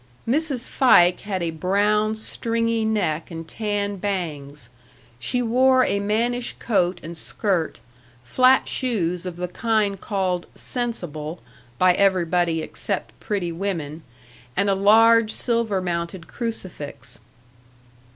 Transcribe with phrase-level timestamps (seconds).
[0.27, 0.67] Mrs.
[0.67, 4.67] Fike had a brown, stringy neck and tan bangs.
[5.19, 7.79] She wore a mannish coat and skirt,
[8.23, 11.39] flat shoes of the kind called "sensible"
[11.77, 14.01] by everybody except pretty women,
[14.57, 17.19] and a large silver mounted crucifix.